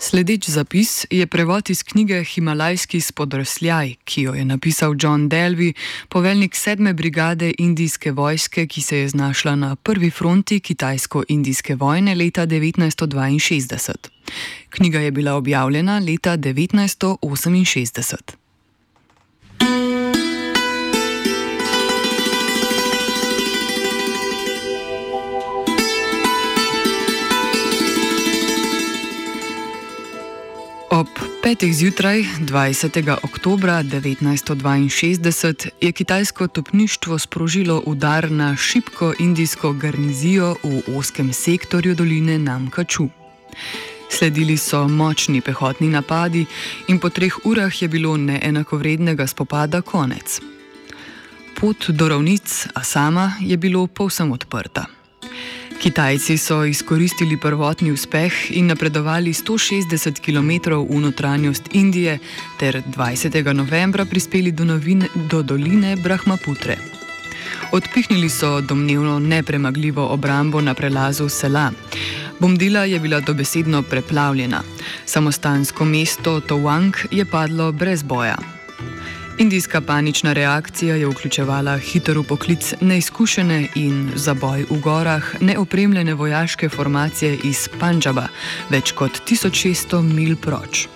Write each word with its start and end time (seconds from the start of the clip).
Sledeč 0.00 0.48
zapis 0.48 1.06
je 1.10 1.26
prevod 1.26 1.70
iz 1.70 1.82
knjige 1.82 2.24
Himalajski 2.24 3.00
spodrsljaj, 3.00 3.94
ki 4.04 4.22
jo 4.22 4.34
je 4.34 4.44
napisal 4.44 4.94
John 5.00 5.28
Delvey, 5.28 5.72
poveljnik 6.08 6.56
sedme 6.56 6.94
brigade 6.94 7.52
indijske 7.58 8.12
vojske, 8.12 8.66
ki 8.66 8.80
se 8.80 8.98
je 8.98 9.08
znašla 9.08 9.56
na 9.56 9.76
prvi 9.76 10.10
fronti 10.10 10.60
kitajsko-indijske 10.60 11.74
vojne 11.74 12.14
leta 12.14 12.46
1962. 12.46 13.94
Knjiga 14.70 14.98
je 14.98 15.10
bila 15.10 15.34
objavljena 15.34 15.98
leta 15.98 16.36
1968. 16.36 18.39
petih 31.50 31.74
zjutraj 31.74 32.24
20. 32.40 33.16
oktober 33.22 33.70
1962 33.70 35.68
je 35.80 35.92
kitajsko 35.92 36.46
topništvo 36.46 37.18
sprožilo 37.18 37.82
udar 37.86 38.30
na 38.30 38.56
šibko 38.56 39.14
indijsko 39.18 39.72
garnizijo 39.72 40.56
v 40.62 40.98
oskem 40.98 41.32
sektorju 41.32 41.94
doline 41.94 42.38
Namkaču. 42.38 43.08
Sledili 44.10 44.56
so 44.56 44.88
močni 44.88 45.40
pehotni 45.40 45.88
napadi 45.88 46.46
in 46.88 46.98
po 46.98 47.08
treh 47.08 47.34
urah 47.44 47.82
je 47.82 47.88
bilo 47.88 48.16
neenakovrednega 48.16 49.26
spopada 49.26 49.80
konec. 49.82 50.40
Pot 51.60 51.90
do 51.90 52.08
ravnic 52.08 52.66
Asama 52.74 53.32
je 53.40 53.56
bilo 53.56 53.86
povsem 53.86 54.32
odprta. 54.32 54.99
Kitajci 55.80 56.38
so 56.38 56.64
izkoristili 56.64 57.36
prvotni 57.36 57.92
uspeh 57.92 58.32
in 58.50 58.66
napredovali 58.66 59.32
160 59.32 60.20
km 60.20 60.76
v 60.94 61.00
notranjost 61.00 61.62
Indije 61.72 62.18
ter 62.58 62.82
20. 62.96 63.52
novembra 63.52 64.04
prispeli 64.04 64.52
do, 64.52 64.64
novine, 64.64 65.08
do 65.14 65.42
doline 65.42 65.96
Brahmaputre. 65.96 66.76
Odpihnili 67.72 68.28
so 68.28 68.60
domnevno 68.60 69.18
nepremagljivo 69.18 70.06
obrambo 70.06 70.60
na 70.60 70.74
prelazu 70.74 71.28
Sela. 71.28 71.72
Bomdila 72.38 72.84
je 72.84 72.98
bila 72.98 73.20
dobesedno 73.20 73.82
preplavljena. 73.82 74.62
Samostansko 75.06 75.84
mesto 75.84 76.40
Towang 76.40 76.96
je 77.10 77.24
padlo 77.24 77.72
brez 77.72 78.02
boja. 78.02 78.59
Indijska 79.40 79.80
panična 79.80 80.32
reakcija 80.32 80.96
je 80.96 81.06
vključevala 81.06 81.78
hiter 81.78 82.18
poklic 82.28 82.74
neizkušene 82.80 83.68
in 83.74 84.10
za 84.14 84.34
boj 84.34 84.66
v 84.70 84.80
gorah 84.80 85.24
neopremljene 85.40 86.14
vojaške 86.14 86.68
formacije 86.68 87.38
iz 87.44 87.68
Panjaba, 87.80 88.26
več 88.70 88.92
kot 88.92 89.22
1600 89.30 90.02
mil 90.02 90.36
proč. 90.36 90.88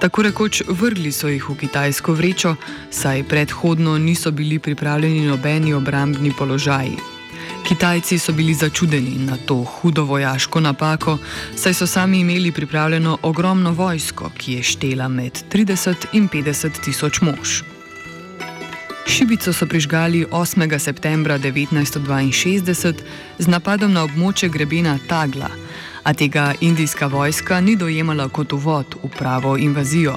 Tako 0.00 0.22
rekoč 0.22 0.62
vrgli 0.68 1.12
so 1.12 1.28
jih 1.28 1.50
v 1.50 1.58
kitajsko 1.58 2.12
vrečo, 2.12 2.54
saj 2.90 3.24
predhodno 3.24 3.98
niso 3.98 4.30
bili 4.30 4.58
pripravljeni 4.58 5.26
nobeni 5.26 5.74
obrambni 5.74 6.32
položaji. 6.38 7.17
Kitajci 7.68 8.18
so 8.18 8.32
bili 8.32 8.54
začudeni 8.54 9.18
na 9.18 9.36
to 9.36 9.54
hudo 9.54 10.04
vojaško 10.04 10.60
napako, 10.60 11.18
saj 11.56 11.74
so 11.74 11.86
sami 11.86 12.20
imeli 12.20 12.52
pripravljeno 12.52 13.18
ogromno 13.22 13.72
vojsko, 13.72 14.30
ki 14.38 14.52
je 14.52 14.62
štela 14.62 15.08
med 15.08 15.44
30 15.52 16.06
in 16.12 16.28
50 16.28 16.80
tisoč 16.84 17.20
mož. 17.20 17.62
Šibico 19.06 19.52
so 19.52 19.66
prižgali 19.66 20.24
8. 20.30 20.78
septembra 20.78 21.38
1962 21.38 22.94
z 23.38 23.46
napadom 23.46 23.92
na 23.92 24.04
območje 24.04 24.48
grebena 24.48 24.98
Tagla, 25.08 25.50
a 26.02 26.14
tega 26.14 26.54
indijska 26.60 27.06
vojska 27.06 27.60
ni 27.60 27.76
dojemala 27.76 28.28
kot 28.28 28.52
uvod 28.52 28.96
v 29.02 29.08
pravo 29.18 29.56
invazijo. 29.58 30.16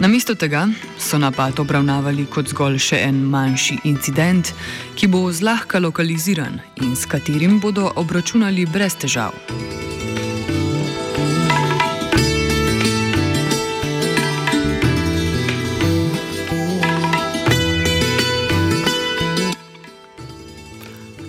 Namesto 0.00 0.34
tega 0.34 0.68
so 0.98 1.18
napad 1.18 1.60
obravnavali 1.60 2.22
kot 2.32 2.48
zgolj 2.48 2.78
še 2.80 3.02
en 3.04 3.18
manjši 3.20 3.74
incident, 3.84 4.48
ki 4.96 5.10
bo 5.12 5.26
zlahka 5.28 5.76
lokaliziran 5.76 6.56
in 6.80 6.94
s 6.96 7.04
katerim 7.04 7.58
bodo 7.60 7.84
obračunali 8.00 8.64
brez 8.64 8.96
težav. 8.96 9.36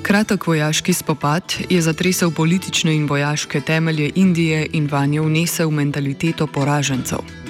Kratek 0.08 0.48
vojaški 0.48 0.96
spopad 0.96 1.60
je 1.68 1.82
zatresel 1.82 2.32
politične 2.32 2.96
in 2.96 3.04
vojaške 3.12 3.62
temelje 3.68 4.12
Indije 4.16 4.64
in 4.72 4.88
vanje 4.88 5.22
vnesel 5.22 5.76
mentaliteto 5.76 6.48
poražencev. 6.48 7.41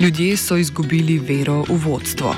Ljudje 0.00 0.36
so 0.36 0.56
izgubili 0.56 1.18
vero 1.18 1.64
v 1.68 1.76
vodstvo. 1.84 2.34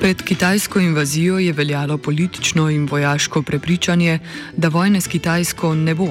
Pred 0.00 0.22
kitajsko 0.22 0.80
invazijo 0.80 1.38
je 1.38 1.52
veljalo 1.52 1.98
politično 1.98 2.70
in 2.70 2.88
vojaško 2.90 3.42
prepričanje, 3.42 4.18
da 4.56 4.68
vojne 4.68 5.00
s 5.00 5.06
Kitajsko 5.06 5.74
ne 5.74 5.94
bo. 5.94 6.08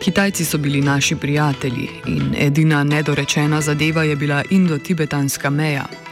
Kitajci 0.00 0.44
so 0.44 0.58
bili 0.58 0.80
naši 0.80 1.16
prijatelji 1.16 1.88
in 2.06 2.34
edina 2.38 2.84
nedorečena 2.84 3.60
zadeva 3.60 4.02
je 4.02 4.16
bila 4.16 4.42
indo-tibetanska 4.50 5.50
meja. 5.50 6.05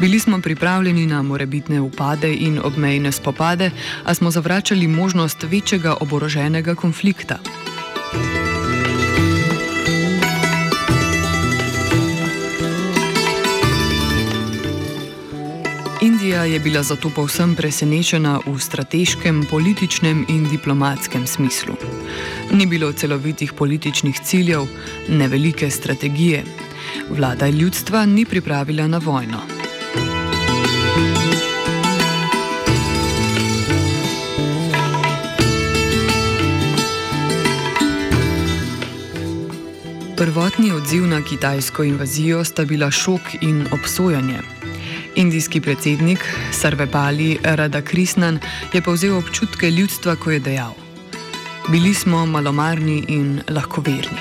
Bili 0.00 0.18
smo 0.18 0.40
pripravljeni 0.40 1.06
na 1.06 1.22
morebitne 1.22 1.80
upade 1.80 2.34
in 2.34 2.60
obmejne 2.64 3.12
spopade, 3.12 3.70
a 4.04 4.14
smo 4.14 4.30
zavračali 4.30 4.86
možnost 4.86 5.42
večjega 5.42 5.96
oboroženega 6.00 6.74
konflikta. 6.74 7.38
Indija 16.02 16.44
je 16.44 16.58
bila 16.60 16.82
zato 16.82 17.10
povsem 17.10 17.54
presenečena 17.54 18.40
v 18.46 18.58
strateškem, 18.58 19.44
političnem 19.50 20.24
in 20.28 20.48
diplomatskem 20.48 21.26
smislu. 21.26 21.74
Ni 22.52 22.66
bilo 22.66 22.92
celovitih 22.92 23.52
političnih 23.52 24.20
ciljev, 24.24 24.64
ne 25.08 25.28
velike 25.28 25.70
strategije. 25.70 26.44
Vlada 27.10 27.48
ljudstva 27.48 28.06
ni 28.06 28.24
pripravila 28.24 28.86
na 28.86 28.98
vojno. 28.98 29.59
Prvotni 40.20 40.72
odziv 40.72 41.06
na 41.06 41.22
kitajsko 41.22 41.84
invazijo 41.84 42.44
sta 42.44 42.64
bila 42.64 42.90
šok 42.90 43.20
in 43.40 43.66
obsojanje. 43.72 44.38
Indijski 45.16 45.60
predsednik 45.60 46.18
Sarvepali 46.52 47.38
Radakrisnan 47.42 48.38
je 48.72 48.82
povzel 48.82 49.16
občutke 49.16 49.70
ljudstva, 49.70 50.16
ko 50.16 50.30
je 50.30 50.40
dejal: 50.40 50.74
Bili 51.68 51.94
smo 51.94 52.26
malomarni 52.26 53.04
in 53.08 53.40
lahkoverni. 53.48 54.20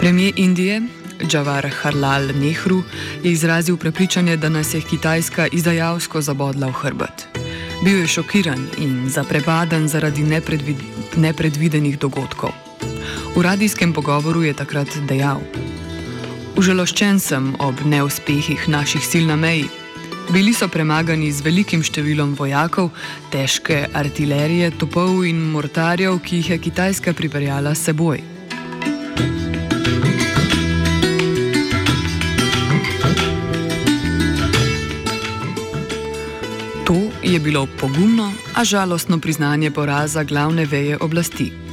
Premijer 0.00 0.32
Indije 0.36 0.82
Džavar 1.26 1.66
Harlal 1.82 2.28
Nehru 2.40 2.82
je 3.22 3.32
izrazil 3.32 3.76
prepričanje, 3.76 4.36
da 4.36 4.48
nas 4.48 4.74
je 4.74 4.80
Kitajska 4.80 5.46
izdajalsko 5.46 6.20
zabodla 6.20 6.66
v 6.66 6.72
hrbet. 6.72 7.26
Bil 7.84 7.98
je 7.98 8.06
šokiran 8.06 8.66
in 8.78 9.08
zaprepaden 9.08 9.88
zaradi 9.88 10.22
nepredvid 10.22 10.76
nepredvidenih 11.16 11.98
dogodkov. 11.98 12.65
V 13.36 13.42
radijskem 13.42 13.92
pogovoru 13.92 14.42
je 14.48 14.54
takrat 14.56 14.88
dejal: 15.04 15.42
Užaloščen 16.56 17.18
sem 17.20 17.50
ob 17.60 17.82
neuspehih 17.84 18.62
naših 18.72 19.04
sil 19.04 19.26
na 19.28 19.36
meji. 19.36 19.66
Bili 20.32 20.54
so 20.56 20.70
premagani 20.72 21.28
z 21.28 21.44
velikim 21.44 21.82
številom 21.84 22.32
vojakov, 22.38 22.88
težke 23.28 23.82
artilerije, 23.92 24.70
topov 24.80 25.20
in 25.28 25.42
mortarjev, 25.52 26.16
ki 26.24 26.40
jih 26.40 26.48
je 26.54 26.58
Kitajska 26.64 27.12
pripeljala 27.12 27.74
s 27.76 27.84
seboj. 27.90 28.24
To 36.88 36.98
je 37.20 37.36
bilo 37.36 37.68
pogumno, 37.76 38.32
a 38.56 38.64
žalostno 38.64 39.20
priznanje 39.20 39.70
poraza 39.76 40.24
glavne 40.24 40.64
veje 40.64 40.96
oblasti. 40.96 41.65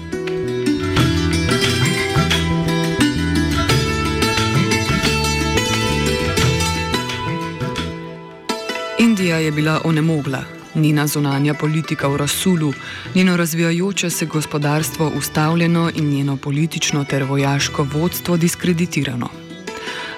Je 9.43 9.51
bila 9.51 9.81
onemogla, 9.83 10.43
njena 10.75 11.07
zunanja 11.07 11.53
politika 11.53 12.07
v 12.07 12.17
razsulu, 12.17 12.73
njeno 13.15 13.37
razvijajoče 13.37 14.09
se 14.09 14.25
gospodarstvo 14.25 15.11
ustavljeno 15.17 15.91
in 15.95 16.09
njeno 16.09 16.37
politično 16.37 17.03
ter 17.03 17.23
vojaško 17.23 17.87
vodstvo 17.93 18.37
diskreditirano. 18.37 19.29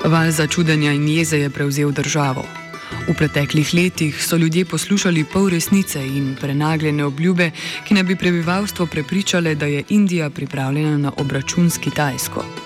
Val 0.05 0.31
začudenja 0.31 0.91
in 0.93 1.07
jeze 1.07 1.39
je 1.39 1.49
prevzel 1.49 1.91
državo. 1.91 2.45
V 3.07 3.13
preteklih 3.13 3.73
letih 3.73 4.23
so 4.23 4.37
ljudje 4.37 4.65
poslušali 4.65 5.25
pol 5.33 5.49
resnice 5.49 6.07
in 6.07 6.35
prenagljene 6.41 7.05
obljube, 7.05 7.51
ki 7.87 7.93
naj 7.93 8.03
bi 8.03 8.15
prebivalstvo 8.15 8.85
prepričale, 8.85 9.55
da 9.55 9.65
je 9.65 9.83
Indija 9.89 10.29
pripravljena 10.29 10.97
na 10.97 11.11
obračun 11.17 11.69
s 11.69 11.77
Kitajsko. 11.77 12.64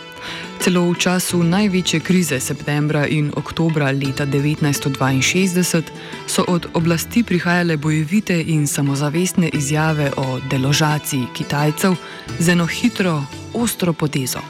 Celo 0.70 0.94
v 0.94 1.02
času 1.02 1.42
največje 1.42 1.98
krize 1.98 2.38
septembra 2.38 3.02
in 3.10 3.34
oktobra 3.34 3.90
leta 3.90 4.30
1962 4.30 5.82
so 6.30 6.46
od 6.46 6.70
oblasti 6.78 7.26
prihajale 7.26 7.74
bojevite 7.74 8.38
in 8.38 8.70
samozavestne 8.70 9.50
izjave 9.50 10.14
o 10.14 10.38
deložaciji 10.46 11.34
Kitajcev 11.34 11.98
z 12.38 12.54
eno 12.54 12.70
hitro, 12.70 13.26
ostro 13.58 13.98
potezo. 13.98 14.46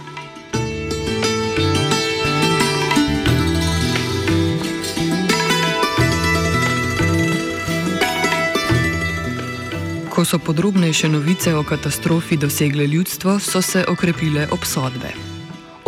Ko 10.11 10.27
so 10.27 10.35
podrobnejše 10.35 11.07
novice 11.07 11.55
o 11.55 11.63
katastrofi 11.63 12.35
dosegle 12.35 12.87
ljudstvo, 12.87 13.39
so 13.39 13.63
se 13.63 13.87
okrepile 13.87 14.51
obsodbe. 14.51 15.28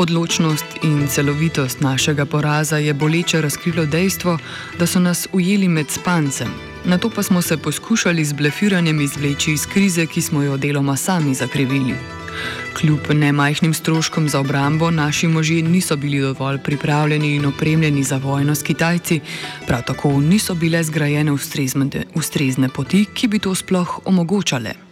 Odločnost 0.01 0.65
in 0.81 1.07
celovitost 1.07 1.81
našega 1.81 2.25
poraza 2.25 2.77
je 2.77 2.93
boleče 2.93 3.41
razkrilo 3.41 3.85
dejstvo, 3.85 4.37
da 4.79 4.87
so 4.87 4.99
nas 4.99 5.27
ujeli 5.33 5.67
med 5.67 5.91
spancem, 5.91 6.47
na 6.85 6.97
to 6.97 7.09
pa 7.09 7.23
smo 7.23 7.41
se 7.41 7.57
poskušali 7.57 8.25
z 8.25 8.33
blefiranjem 8.33 9.01
izvleči 9.01 9.53
iz 9.53 9.65
krize, 9.65 10.05
ki 10.05 10.21
smo 10.21 10.41
jo 10.43 10.57
deloma 10.57 10.97
sami 10.97 11.33
zakrivili. 11.33 11.93
Kljub 12.73 12.99
nemajhnim 13.13 13.73
stroškom 13.73 14.29
za 14.29 14.39
obrambo, 14.39 14.91
naši 14.91 15.27
možje 15.27 15.61
niso 15.61 15.95
bili 15.95 16.19
dovolj 16.19 16.57
pripravljeni 16.57 17.35
in 17.35 17.45
opremljeni 17.45 18.03
za 18.03 18.17
vojno 18.17 18.55
s 18.55 18.63
Kitajci, 18.63 19.19
prav 19.67 19.83
tako 19.87 20.11
niso 20.21 20.55
bile 20.55 20.83
zgrajene 20.83 21.31
ustrezne, 21.31 22.05
ustrezne 22.13 22.69
poti, 22.69 23.05
ki 23.13 23.27
bi 23.27 23.39
to 23.39 23.55
sploh 23.55 23.99
omogočale. 24.05 24.90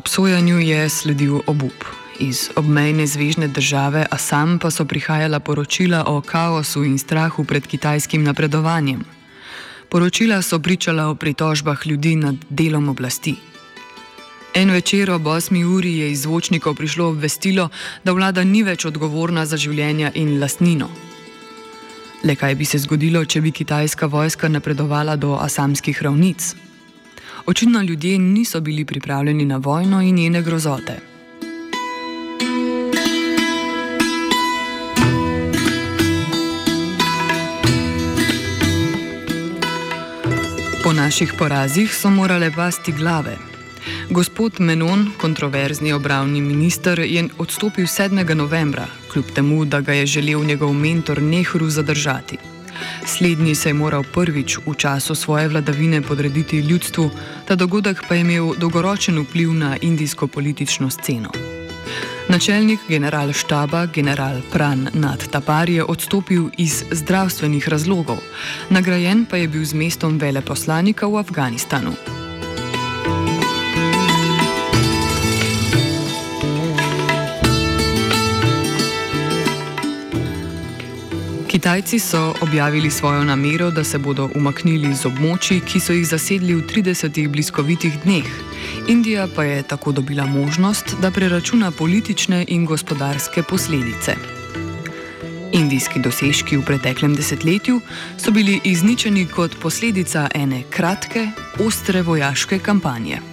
Obsojanju 0.00 0.58
je 0.60 0.88
sledil 0.88 1.40
obup. 1.46 1.84
Iz 2.18 2.48
obmejne 2.56 3.06
zvezdne 3.06 3.48
države 3.48 4.06
Assam 4.10 4.58
pa 4.58 4.70
so 4.70 4.84
prihajala 4.84 5.40
poročila 5.40 6.04
o 6.06 6.20
kaosu 6.20 6.84
in 6.84 6.98
strahu 6.98 7.44
pred 7.44 7.66
kitajskim 7.66 8.24
napredovanjem. 8.24 9.04
Poročila 9.88 10.42
so 10.42 10.58
pričala 10.58 11.06
o 11.06 11.14
pritožbah 11.14 11.86
ljudi 11.86 12.16
nad 12.16 12.34
delom 12.48 12.88
oblasti. 12.88 13.34
En 14.54 14.70
večer 14.70 15.10
ob 15.10 15.22
8 15.22 15.64
uri 15.64 15.98
je 15.98 16.10
iz 16.12 16.22
zvočnikov 16.22 16.74
prišlo 16.74 17.08
obvestilo, 17.08 17.68
da 18.04 18.12
vlada 18.12 18.44
ni 18.44 18.62
več 18.62 18.84
odgovorna 18.84 19.46
za 19.46 19.56
življenja 19.56 20.12
in 20.14 20.40
lastnino. 20.40 20.88
Le 22.24 22.36
kaj 22.36 22.54
bi 22.54 22.64
se 22.64 22.78
zgodilo, 22.78 23.24
če 23.24 23.40
bi 23.40 23.52
kitajska 23.52 24.06
vojska 24.06 24.48
napredovala 24.48 25.16
do 25.16 25.36
asamskih 25.36 26.02
ravnic? 26.02 26.69
Očitno 27.46 27.82
ljudje 27.82 28.18
niso 28.18 28.60
bili 28.60 28.84
pripravljeni 28.84 29.44
na 29.44 29.56
vojno 29.56 30.02
in 30.02 30.14
njene 30.14 30.42
grozote. 30.42 31.00
Po 40.84 40.92
naših 40.92 41.32
porazih 41.38 41.94
so 41.94 42.10
morale 42.10 42.50
pasti 42.56 42.92
glave. 42.92 43.36
Gospod 44.10 44.52
Menon, 44.58 45.10
kontroverzni 45.20 45.92
obravni 45.92 46.40
minister, 46.40 46.98
je 46.98 47.28
odstopil 47.38 47.84
7. 47.84 48.34
novembra, 48.34 48.86
kljub 49.12 49.24
temu, 49.34 49.64
da 49.64 49.80
ga 49.80 49.92
je 49.92 50.06
želel 50.06 50.44
njegov 50.44 50.72
mentor 50.72 51.22
Nehru 51.22 51.70
zadržati. 51.70 52.59
Slednji 53.06 53.54
se 53.54 53.68
je 53.68 53.74
moral 53.74 54.02
prvič 54.02 54.58
v 54.66 54.74
času 54.74 55.14
svoje 55.14 55.48
vladavine 55.48 56.02
podrediti 56.02 56.58
ljudstvu, 56.58 57.10
ta 57.48 57.54
dogodek 57.54 58.02
pa 58.08 58.14
je 58.14 58.20
imel 58.20 58.54
dolgoročen 58.58 59.18
vpliv 59.18 59.52
na 59.54 59.76
indijsko 59.80 60.26
politično 60.26 60.90
sceno. 60.90 61.30
Načelnik 62.28 62.80
general 62.88 63.32
štaba, 63.32 63.86
general 63.86 64.38
Pran 64.52 64.88
Nad 64.94 65.28
Tapar 65.30 65.70
je 65.70 65.84
odstopil 65.84 66.48
iz 66.58 66.84
zdravstvenih 66.90 67.68
razlogov, 67.68 68.18
nagrajen 68.70 69.26
pa 69.26 69.36
je 69.36 69.48
bil 69.48 69.64
z 69.64 69.74
mestom 69.74 70.18
veleposlanika 70.18 71.06
v 71.06 71.18
Afganistanu. 71.18 72.19
Kitajci 81.50 81.98
so 81.98 82.34
objavili 82.40 82.90
svojo 82.90 83.24
namero, 83.24 83.70
da 83.70 83.84
se 83.84 83.98
bodo 83.98 84.28
umaknili 84.34 84.94
z 84.94 85.08
območji, 85.08 85.56
ki 85.66 85.80
so 85.82 85.92
jih 85.92 86.04
zasedli 86.06 86.54
v 86.54 86.62
30 86.62 87.18
bliskovitih 87.28 87.96
dneh. 88.04 88.28
Indija 88.88 89.26
pa 89.34 89.44
je 89.44 89.62
tako 89.62 89.92
dobila 89.92 90.26
možnost, 90.26 90.94
da 91.02 91.10
preračuna 91.10 91.70
politične 91.70 92.44
in 92.48 92.66
gospodarske 92.66 93.42
posledice. 93.42 94.14
Indijski 95.52 95.98
dosežki 95.98 96.56
v 96.56 96.62
preteklem 96.62 97.18
desetletju 97.18 97.80
so 98.16 98.30
bili 98.30 98.60
izničeni 98.64 99.26
kot 99.26 99.58
posledica 99.58 100.28
ene 100.34 100.62
kratke, 100.70 101.26
ostre 101.66 102.02
vojaške 102.02 102.58
kampanje. 102.58 103.29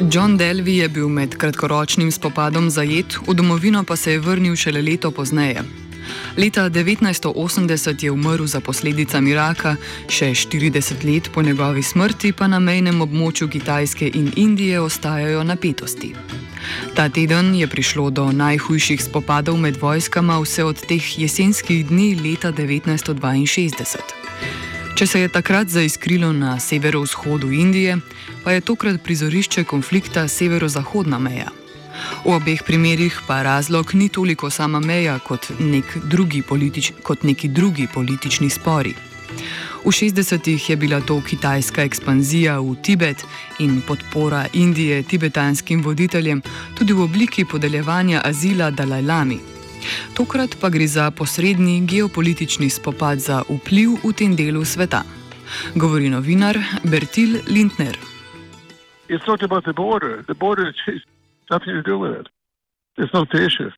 John 0.00 0.36
Delvi 0.36 0.76
je 0.76 0.88
bil 0.88 1.08
med 1.08 1.36
kratkoročnim 1.40 2.10
spopadom 2.12 2.68
zajet, 2.70 3.16
v 3.26 3.34
domovino 3.34 3.84
pa 3.84 3.96
se 3.96 4.12
je 4.12 4.20
vrnil 4.20 4.56
šele 4.56 4.82
leto 4.82 5.10
pozneje. 5.10 5.62
Leta 6.36 6.70
1980 6.70 8.04
je 8.04 8.10
umrl 8.10 8.46
za 8.46 8.60
posledicami 8.60 9.34
raka, 9.34 9.76
še 10.08 10.34
40 10.36 11.04
let 11.04 11.30
po 11.34 11.42
njegovi 11.42 11.82
smrti 11.82 12.32
pa 12.32 12.46
na 12.46 12.60
mejnem 12.60 13.00
območju 13.00 13.48
Kitajske 13.48 14.10
in 14.14 14.32
Indije 14.36 14.80
ostajajo 14.80 15.44
napetosti. 15.44 16.12
Ta 16.94 17.08
teden 17.08 17.54
je 17.54 17.66
prišlo 17.66 18.10
do 18.10 18.32
najhujših 18.32 19.02
spopadov 19.02 19.56
med 19.56 19.80
vojskama 19.80 20.38
vse 20.44 20.64
od 20.64 20.76
teh 20.76 21.18
jesenskih 21.18 21.86
dni 21.88 22.14
leta 22.20 22.52
1962. 22.52 24.75
Če 24.96 25.04
se 25.06 25.20
je 25.20 25.28
takrat 25.28 25.68
zaiskrilo 25.68 26.30
na 26.32 26.54
severovzhodu 26.60 27.50
Indije, 27.52 27.98
pa 28.44 28.52
je 28.52 28.60
tokrat 28.64 29.02
prizorišče 29.04 29.64
konflikta 29.64 30.22
severozahodna 30.28 31.18
meja. 31.18 31.50
V 32.24 32.32
obeh 32.32 32.62
primerih 32.64 33.18
pa 33.26 33.42
razlog 33.44 33.92
ni 33.94 34.08
toliko 34.08 34.48
sama 34.50 34.80
meja 34.80 35.18
kot, 35.18 35.50
nek 35.58 35.98
drugi 36.04 36.40
politič, 36.42 36.92
kot 37.02 37.26
neki 37.28 37.48
drugi 37.48 37.84
politični 37.94 38.48
spori. 38.50 38.94
V 39.84 39.92
60-ih 39.92 40.70
je 40.70 40.76
bila 40.76 41.00
to 41.00 41.20
kitajska 41.20 41.84
ekspanzija 41.84 42.56
v 42.60 42.72
Tibet 42.82 43.24
in 43.58 43.82
podpora 43.86 44.46
Indije 44.52 45.02
tibetanskim 45.02 45.82
voditeljem 45.84 46.40
tudi 46.74 46.96
v 46.96 47.04
obliki 47.04 47.44
podeljevanja 47.44 48.24
azila 48.24 48.70
Dalajlami. 48.70 49.55
Tokrat 50.16 50.56
pa 50.60 50.68
gre 50.70 50.86
za 50.86 51.10
posredni 51.10 51.80
geopolitični 51.86 52.70
spopad 52.70 53.18
za 53.18 53.42
vpliv 53.48 53.98
v 54.04 54.12
tem 54.12 54.36
delu 54.36 54.64
sveta. 54.64 55.02
Govori 55.74 56.08
novinar 56.08 56.56
Bertil 56.84 57.40
Lindner. 57.46 57.96
It's 59.08 59.26
not 59.26 59.42
about 59.42 59.64
the 59.64 59.72
border. 59.72 60.24
The 60.26 60.34
border 60.34 60.74
has 60.86 61.00
nothing 61.50 61.74
to 61.74 61.82
do 61.82 61.98
with 61.98 62.20
it. 62.20 62.28
It's 62.98 63.12
not 63.12 63.30
the 63.30 63.44
issue. 63.44 63.70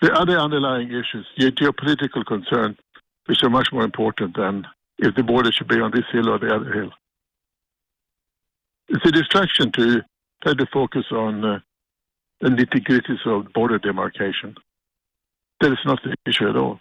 The 0.00 0.12
other 0.12 0.38
underlying 0.38 0.90
issues, 0.90 1.26
the 1.36 1.50
geopolitical 1.50 2.24
concern, 2.26 2.76
which 3.26 3.42
are 3.42 3.50
much 3.50 3.68
more 3.72 3.84
important 3.84 4.36
than 4.36 4.66
if 4.98 5.14
the 5.14 5.22
border 5.22 5.50
should 5.50 5.68
be 5.68 5.80
on 5.80 5.90
this 5.90 6.04
hill 6.12 6.28
or 6.28 6.38
the 6.38 6.54
other 6.54 6.72
hill. 6.72 6.90
It's 8.88 9.04
a 9.06 9.10
distraction 9.10 9.72
to 9.72 10.02
try 10.42 10.54
to 10.54 10.66
focus 10.72 11.06
on 11.10 11.44
uh, 11.44 11.60
nitty 12.48 12.84
gritties 12.84 13.26
of 13.26 13.52
border 13.52 13.78
demarcation. 13.78 14.54
That 15.60 15.72
is 15.72 15.78
not 15.84 16.00
the 16.02 16.14
issue 16.26 16.48
at 16.48 16.56
all. 16.56 16.78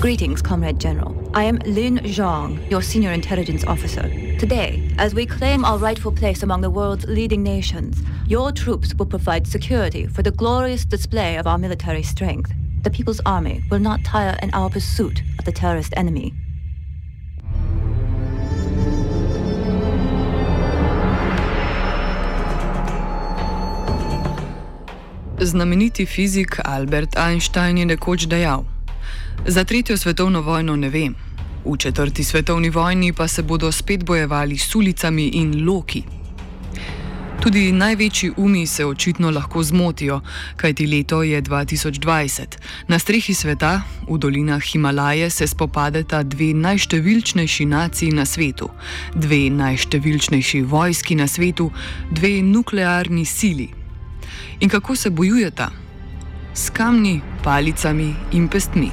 Greetings, 0.00 0.42
Comrade 0.42 0.80
General. 0.80 1.16
I 1.32 1.44
am 1.44 1.58
Lin 1.58 1.98
Zhang, 1.98 2.68
your 2.68 2.82
senior 2.82 3.12
intelligence 3.12 3.64
officer. 3.64 4.02
Today, 4.36 4.90
as 4.98 5.14
we 5.14 5.26
claim 5.26 5.64
our 5.64 5.78
rightful 5.78 6.10
place 6.10 6.42
among 6.42 6.60
the 6.60 6.70
world's 6.70 7.04
leading 7.04 7.44
nations, 7.44 8.02
your 8.26 8.50
troops 8.50 8.92
will 8.96 9.06
provide 9.06 9.46
security 9.46 10.08
for 10.08 10.24
the 10.24 10.32
glorious 10.32 10.84
display 10.84 11.36
of 11.36 11.46
our 11.46 11.56
military 11.56 12.02
strength. 12.02 12.52
The 12.82 12.90
People's 12.90 13.20
Army 13.24 13.62
will 13.70 13.78
not 13.78 14.02
tire 14.02 14.36
in 14.42 14.50
our 14.52 14.68
pursuit 14.68 15.22
of 15.38 15.44
the 15.44 15.52
terrorist 15.52 15.94
enemy. 15.96 16.34
Znameniti 25.44 26.06
fizik 26.06 26.60
Albert 26.64 27.16
Einstein 27.16 27.78
je 27.78 27.86
nekoč 27.86 28.26
dejal: 28.26 28.64
Za 29.46 29.64
tretjo 29.64 29.96
svetovno 29.96 30.40
vojno 30.40 30.76
ne 30.76 30.88
vem, 30.88 31.14
v 31.64 31.76
četrti 31.76 32.24
svetovni 32.24 32.70
vojni 32.70 33.12
pa 33.12 33.28
se 33.28 33.42
bodo 33.42 33.72
spet 33.72 34.04
bojevali 34.04 34.58
s 34.58 34.74
ulicami 34.74 35.26
in 35.26 35.66
loki. 35.68 36.02
Tudi 37.42 37.72
največji 37.72 38.32
umi 38.36 38.66
se 38.66 38.86
očitno 38.86 39.30
lahko 39.30 39.62
zmotijo, 39.62 40.20
kajti 40.56 40.86
leto 40.86 41.22
je 41.22 41.42
2020. 41.42 42.42
Na 42.88 42.98
strehi 42.98 43.34
sveta, 43.34 43.82
v 44.08 44.18
dolinah 44.18 44.62
Himalaje, 44.62 45.30
se 45.30 45.46
spopadeta 45.46 46.22
dve 46.22 46.54
najštevilčnejši 46.54 47.64
naciji 47.64 48.12
na 48.12 48.24
svetu, 48.24 48.68
dve 49.14 49.50
najštevilčnejši 49.50 50.62
vojski 50.62 51.14
na 51.14 51.26
svetu, 51.26 51.70
dve 52.10 52.42
nuklearni 52.42 53.24
sili. 53.24 53.81
In 54.60 54.68
kako 54.68 54.96
se 54.96 55.10
bojujeta? 55.10 55.70
S 56.54 56.70
kamni, 56.70 57.20
palicami 57.44 58.14
in 58.32 58.48
pestmi. 58.48 58.90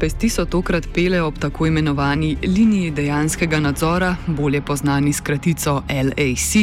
Pesti 0.00 0.28
so 0.28 0.44
tokrat 0.44 0.84
pele 0.94 1.22
ob 1.22 1.38
tako 1.38 1.66
imenovani 1.66 2.36
liniji 2.42 2.90
dejanskega 2.90 3.60
nadzora, 3.60 4.16
bolje 4.26 4.62
znani 4.76 5.12
s 5.12 5.20
kratico 5.20 5.82
LAC, 5.88 6.54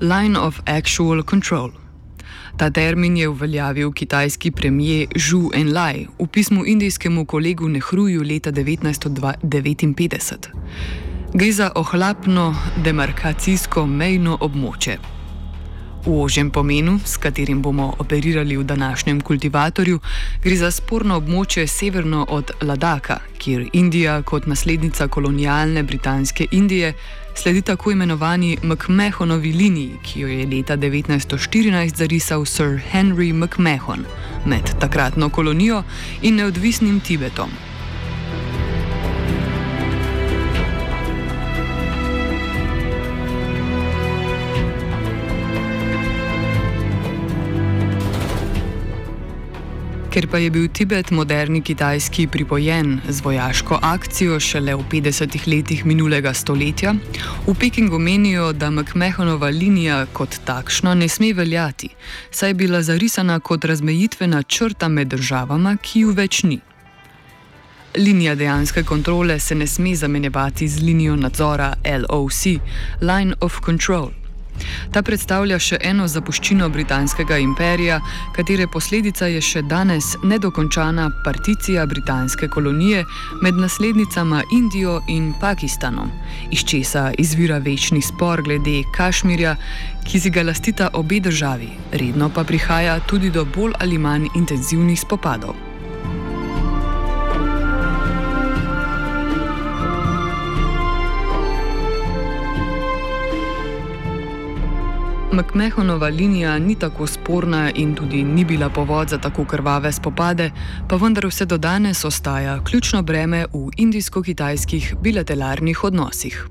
Line 0.00 0.38
of 0.38 0.60
Actual 0.66 1.22
Control. 1.22 1.85
Ta 2.56 2.70
termin 2.70 3.16
je 3.16 3.28
uveljavil 3.28 3.92
kitajski 3.92 4.50
premijer 4.50 5.08
Zhu 5.16 5.50
Enlai 5.54 6.06
v 6.18 6.26
pismu 6.26 6.66
indijskemu 6.66 7.24
kolegu 7.24 7.68
Nehruju 7.68 8.22
leta 8.22 8.52
1959. 8.52 10.34
Gre 11.34 11.52
za 11.52 11.70
ohlapno 11.74 12.56
demarkacijsko 12.84 13.86
mejno 13.86 14.38
območje. 14.40 14.98
V 16.06 16.22
ožjem 16.22 16.50
pomenu, 16.50 16.98
s 17.04 17.16
katerim 17.16 17.62
bomo 17.62 17.94
operirali 17.98 18.56
v 18.56 18.64
današnjem 18.64 19.20
kultivatorju, 19.20 20.00
gre 20.42 20.56
za 20.56 20.70
sporno 20.70 21.16
območje 21.16 21.66
severno 21.66 22.26
od 22.28 22.50
Ladaka, 22.62 23.18
kjer 23.38 23.68
Indija 23.72 24.22
kot 24.22 24.46
naslednica 24.46 25.08
kolonialne 25.08 25.82
britanske 25.82 26.46
Indije 26.50 26.94
sledi 27.36 27.62
tako 27.62 27.90
imenovani 27.90 28.58
McMahonovi 28.62 29.52
liniji, 29.52 29.96
ki 30.02 30.20
jo 30.20 30.28
je 30.28 30.46
leta 30.46 30.76
1914 30.76 31.96
zarisal 31.96 32.44
Sir 32.44 32.80
Henry 32.92 33.32
McMahon 33.32 34.04
med 34.46 34.80
takratno 34.80 35.28
kolonijo 35.28 35.82
in 36.22 36.34
neodvisnim 36.34 37.00
Tibetom. 37.00 37.50
Ker 50.16 50.24
pa 50.32 50.38
je 50.40 50.50
bil 50.50 50.68
Tibet 50.72 51.10
moderni 51.10 51.60
Kitajski 51.60 52.26
pripojen 52.26 53.00
z 53.08 53.20
vojaško 53.20 53.78
akcijo 53.82 54.38
šele 54.40 54.74
v 54.74 54.86
50-ih 54.90 55.44
letih 55.48 55.82
minulega 55.86 56.32
stoletja, 56.34 56.94
v 57.46 57.54
Pekingu 57.60 57.98
menijo, 57.98 58.52
da 58.52 58.70
McMahonova 58.70 59.50
linija 59.52 60.06
kot 60.12 60.38
takšna 60.44 60.94
ne 60.94 61.08
sme 61.08 61.34
veljati, 61.36 61.92
saj 62.30 62.50
je 62.50 62.54
bila 62.54 62.82
zarisana 62.82 63.40
kot 63.40 63.64
razmejitvena 63.64 64.42
črta 64.42 64.88
med 64.88 65.08
državama, 65.08 65.76
ki 65.76 66.00
ju 66.00 66.16
več 66.16 66.42
ni. 66.42 66.60
Linija 67.96 68.34
dejanske 68.34 68.82
kontrole 68.82 69.40
se 69.40 69.54
ne 69.54 69.66
sme 69.66 69.94
zamenjevati 69.96 70.68
z 70.68 70.80
linijo 70.82 71.16
nadzora 71.16 71.74
LOC, 71.84 72.44
Line 73.00 73.34
of 73.40 73.60
Control. 73.64 74.25
Ta 74.92 75.02
predstavlja 75.02 75.58
še 75.58 75.78
eno 75.80 76.06
zapuščino 76.08 76.68
britanskega 76.68 77.38
imperija, 77.38 78.00
katere 78.36 78.66
posledica 78.72 79.26
je 79.26 79.40
še 79.40 79.62
danes 79.62 80.14
nedokončana 80.24 81.10
particija 81.24 81.86
britanske 81.86 82.48
kolonije 82.48 83.04
med 83.42 83.60
naslednicama 83.60 84.42
Indijo 84.52 85.00
in 85.08 85.32
Pakistanom, 85.40 86.10
iz 86.50 86.64
česa 86.64 87.10
izvira 87.18 87.58
večni 87.58 88.02
spor 88.02 88.42
glede 88.42 88.82
Kašmirja, 88.96 89.56
ki 90.06 90.20
si 90.20 90.30
ga 90.30 90.42
lastita 90.46 90.90
obe 90.94 91.20
državi, 91.20 91.70
redno 91.92 92.30
pa 92.34 92.44
prihaja 92.44 93.00
tudi 93.06 93.30
do 93.30 93.44
bolj 93.44 93.74
ali 93.80 93.98
manj 93.98 94.28
intenzivnih 94.34 95.00
spopadov. 95.00 95.75
McMahonova 105.35 106.07
linija 106.07 106.59
ni 106.59 106.75
tako 106.75 107.07
sporna 107.07 107.71
in 107.75 107.95
tudi 107.95 108.23
ni 108.23 108.45
bila 108.45 108.69
povod 108.69 109.09
za 109.09 109.17
tako 109.17 109.45
krvave 109.45 109.91
spopade, 109.91 110.51
pa 110.89 110.95
vendar 110.95 111.25
vse 111.25 111.45
do 111.45 111.57
danes 111.57 112.05
ostaja 112.05 112.63
ključno 112.63 113.01
breme 113.01 113.45
v 113.53 113.69
indijsko-kitajskih 113.77 114.95
bilateralnih 115.01 115.83
odnosih. 115.83 116.47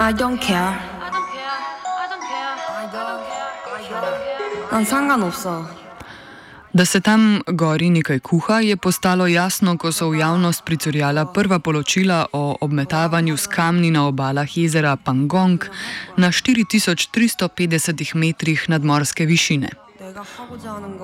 I 0.00 0.12
don't 0.12 0.38
care. 0.46 0.94
난 4.70 4.84
상관없어. 4.84 5.77
Da 6.73 6.85
se 6.85 7.01
tam 7.01 7.41
gori 7.47 7.89
nekaj 7.89 8.19
kuha, 8.19 8.59
je 8.59 8.77
postalo 8.77 9.27
jasno, 9.27 9.77
ko 9.77 9.91
so 9.91 10.09
v 10.09 10.19
javnost 10.19 10.61
pricurjala 10.65 11.25
prva 11.33 11.59
poročila 11.59 12.25
o 12.33 12.57
obmetavanju 12.61 13.37
s 13.37 13.47
kamni 13.47 13.91
na 13.91 14.07
obalah 14.07 14.57
jezera 14.57 14.95
Pangong 14.95 15.65
na 16.17 16.27
4350 16.31 18.15
metrih 18.15 18.69
nadmorske 18.69 19.25
višine. 19.25 19.69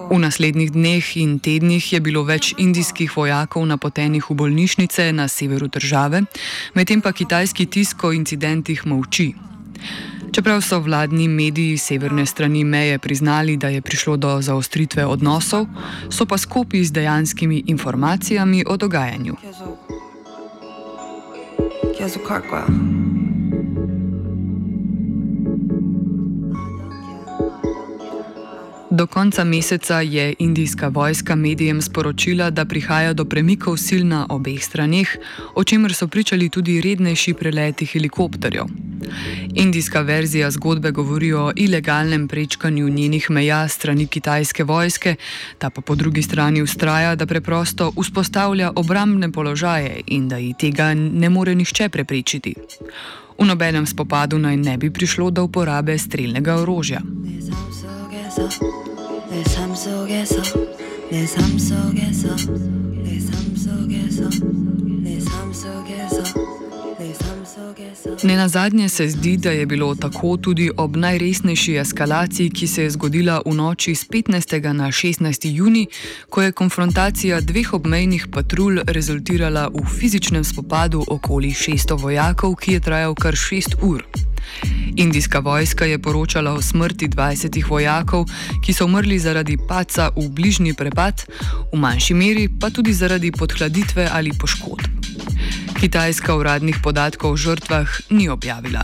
V 0.09 0.19
naslednjih 0.19 0.71
dneh 0.71 1.17
in 1.17 1.39
tednih 1.39 1.93
je 1.93 1.99
bilo 1.99 2.23
več 2.23 2.53
indijskih 2.57 3.17
vojakov 3.17 3.65
napotenih 3.65 4.29
v 4.29 4.35
bolnišnice 4.35 5.11
na 5.13 5.27
severu 5.27 5.67
države, 5.67 6.21
medtem 6.73 7.01
pa 7.01 7.11
kitajski 7.11 7.65
tisk 7.65 8.03
o 8.03 8.13
incidentih 8.13 8.85
molči. 8.85 9.33
Čeprav 10.35 10.61
so 10.61 10.79
vladni 10.79 11.27
mediji 11.27 11.77
severne 11.77 12.25
strani 12.25 12.63
meje 12.63 12.99
priznali, 12.99 13.57
da 13.57 13.67
je 13.67 13.81
prišlo 13.81 14.17
do 14.17 14.41
zaostritve 14.41 15.05
odnosov, 15.05 15.65
so 16.11 16.25
pa 16.25 16.37
skopi 16.37 16.83
z 16.83 16.91
dejanskimi 16.91 17.63
informacijami 17.67 18.63
o 18.67 18.77
dogajanju. 18.77 19.35
Do 28.95 29.07
konca 29.07 29.43
meseca 29.43 30.01
je 30.01 30.33
indijska 30.39 30.87
vojska 30.87 31.35
medijem 31.35 31.81
sporočila, 31.81 32.49
da 32.49 32.65
prihaja 32.65 33.13
do 33.13 33.25
premikov 33.25 33.75
sil 33.85 34.07
na 34.07 34.21
obeh 34.29 34.63
straneh, 34.63 35.09
o 35.55 35.63
čemer 35.63 35.93
so 35.93 36.07
pričali 36.07 36.49
tudi 36.49 36.81
rednejši 36.81 37.33
preleti 37.33 37.85
helikopterjev. 37.85 38.65
Indijska 39.55 40.01
verzija 40.01 40.51
zgodbe 40.51 40.91
govori 40.91 41.33
o 41.33 41.51
ilegalnem 41.55 42.27
prečkanju 42.27 42.89
njenih 42.89 43.29
meja 43.29 43.67
strani 43.67 44.07
kitajske 44.07 44.63
vojske, 44.63 45.15
ta 45.57 45.69
pa 45.69 45.81
po 45.81 45.95
drugi 45.95 46.21
strani 46.21 46.61
ustraja, 46.61 47.15
da 47.15 47.25
preprosto 47.25 47.91
vzpostavlja 48.01 48.71
obrambne 48.75 49.31
položaje 49.31 50.01
in 50.07 50.29
da 50.29 50.37
ji 50.37 50.53
tega 50.59 50.93
ne 50.93 51.29
more 51.29 51.55
nihče 51.55 51.89
preprečiti. 51.89 52.55
V 53.38 53.44
nobenem 53.44 53.86
spopadu 53.86 54.38
naj 54.38 54.56
ne 54.56 54.76
bi 54.76 54.90
prišlo 54.90 55.30
do 55.30 55.44
uporabe 55.48 55.98
streljnega 55.98 56.60
orožja. 56.60 57.00
내 59.30 59.44
속에서 59.44 60.36
내 61.10 61.26
속에서 61.26 62.36
내 63.02 63.18
속에서 63.20 64.28
내 65.02 65.20
속에서 65.20 66.43
Ne 68.23 68.35
na 68.35 68.47
zadnje 68.47 68.89
se 68.89 69.09
zdi, 69.09 69.37
da 69.37 69.51
je 69.51 69.65
bilo 69.65 69.95
tako 69.95 70.37
tudi 70.37 70.71
ob 70.77 70.95
najresnejši 70.95 71.75
eskalaciji, 71.75 72.49
ki 72.49 72.67
se 72.67 72.83
je 72.83 72.89
zgodila 72.89 73.41
v 73.45 73.53
noči 73.53 73.95
z 73.95 74.07
15. 74.07 74.73
na 74.73 74.87
16. 74.87 75.47
juni, 75.47 75.87
ko 76.29 76.41
je 76.41 76.51
konfrontacija 76.51 77.41
dveh 77.41 77.73
obmejnih 77.73 78.27
patrulj 78.31 78.81
rezultirala 78.87 79.67
v 79.67 79.85
fizičnem 79.99 80.43
spopadu 80.43 81.03
okoli 81.07 81.49
600 81.49 82.01
vojakov, 82.01 82.55
ki 82.55 82.73
je 82.73 82.79
trajal 82.79 83.15
kar 83.15 83.33
6 83.33 83.79
ur. 83.81 84.03
Indijska 84.95 85.39
vojska 85.39 85.85
je 85.85 85.99
poročala 85.99 86.53
o 86.53 86.61
smrti 86.61 87.07
20 87.07 87.69
vojakov, 87.69 88.25
ki 88.65 88.73
so 88.73 88.85
umrli 88.85 89.19
zaradi 89.19 89.57
paca 89.67 90.09
v 90.15 90.29
bližnji 90.29 90.73
prepad, 90.73 91.23
v 91.73 91.77
manjši 91.77 92.13
meri 92.13 92.49
pa 92.59 92.69
tudi 92.69 92.93
zaradi 92.93 93.31
podhladitve 93.31 94.09
ali 94.11 94.31
poškodb. 94.39 95.64
Kitajska 95.85 96.33
uradnih 96.33 96.81
podatkov 96.81 97.31
o 97.31 97.37
žrtvah 97.37 97.85
ni 98.09 98.25
objavila. 98.25 98.81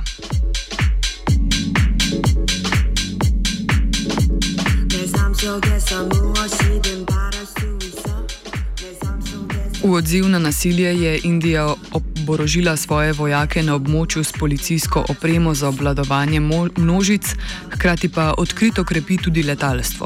V 9.82 9.90
odziv 9.90 10.30
na 10.30 10.38
nasilje 10.38 10.94
je 11.02 11.20
Indija 11.24 11.74
oborožila 11.90 12.78
svoje 12.78 13.18
vojake 13.18 13.66
na 13.66 13.74
območju 13.82 14.22
s 14.22 14.38
policijsko 14.38 15.02
opremo 15.10 15.58
za 15.58 15.74
obvladovanje 15.74 16.40
množic, 16.78 17.26
hkrati 17.74 18.14
pa 18.14 18.38
odkrito 18.38 18.86
krepi 18.86 19.18
tudi 19.18 19.42
letalstvo. 19.44 20.06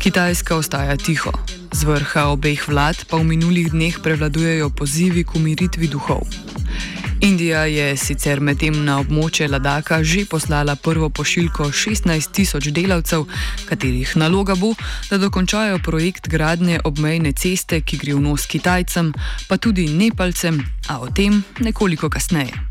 Kitajska 0.00 0.56
ostaja 0.56 0.96
tiho. 0.96 1.32
Z 1.72 1.84
vrha 1.84 2.28
obeh 2.30 2.60
vlad 2.68 3.06
pa 3.08 3.16
v 3.16 3.24
minulih 3.24 3.70
dneh 3.70 3.98
prevladujejo 4.02 4.70
pozivi 4.70 5.24
k 5.24 5.38
umiritvi 5.38 5.88
duhov. 5.88 6.26
Indija 7.20 7.64
je 7.64 7.96
sicer 7.96 8.40
medtem 8.40 8.76
na 8.84 8.98
območje 9.00 9.48
Ladaka 9.48 10.02
že 10.04 10.26
poslala 10.28 10.76
prvo 10.76 11.08
pošiljko 11.08 11.70
16 11.72 12.32
tisoč 12.34 12.68
delavcev, 12.76 13.24
katerih 13.68 14.16
naloga 14.20 14.54
bo, 14.54 14.74
da 15.10 15.18
dokončajo 15.18 15.78
projekt 15.78 16.28
gradnje 16.28 16.80
obmejne 16.84 17.32
ceste, 17.32 17.80
ki 17.80 17.96
gre 18.02 18.14
v 18.18 18.26
nos 18.26 18.46
Kitajcem, 18.46 19.14
pa 19.48 19.56
tudi 19.56 19.88
Nepalcem, 19.88 20.60
a 20.88 21.00
o 21.00 21.08
tem 21.08 21.44
nekoliko 21.60 22.10
kasneje. 22.10 22.65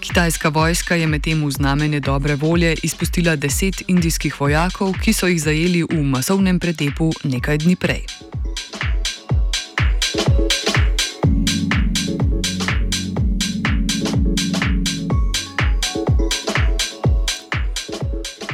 Kitajska 0.00 0.48
vojska 0.48 0.94
je 0.94 1.06
medtem 1.06 1.46
v 1.46 1.50
znamenje 1.50 2.00
dobre 2.00 2.34
volje 2.34 2.74
izpustila 2.82 3.36
deset 3.36 3.82
indijskih 3.88 4.40
vojakov, 4.40 4.94
ki 5.02 5.12
so 5.12 5.26
jih 5.26 5.42
zajeli 5.42 5.82
v 5.82 6.02
masovnem 6.02 6.58
pretepu 6.58 7.12
nekaj 7.24 7.58
dni 7.58 7.76
prej. 7.76 8.06